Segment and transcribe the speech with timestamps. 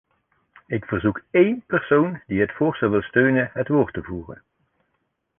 [0.67, 4.43] Ik verzoek één persoon die het voorstel wil steunen het woord te voeren.